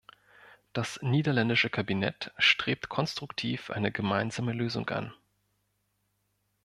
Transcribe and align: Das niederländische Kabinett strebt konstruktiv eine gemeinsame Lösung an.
Das 0.73 0.97
niederländische 1.03 1.69
Kabinett 1.69 2.31
strebt 2.39 2.89
konstruktiv 2.89 3.69
eine 3.69 3.91
gemeinsame 3.91 4.51
Lösung 4.51 4.89
an. 4.89 5.13